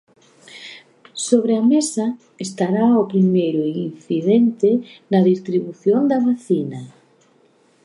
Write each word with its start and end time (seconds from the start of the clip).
Sobre 1.27 1.53
a 1.61 1.63
mesa 1.73 2.05
estará 2.45 2.85
o 3.01 3.03
primeiro 3.13 3.61
incidente 3.89 4.69
na 5.11 5.19
distribución 5.31 5.99
da 6.11 6.17
vacina. 6.27 6.81